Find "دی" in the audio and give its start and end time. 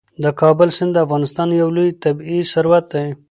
2.93-3.07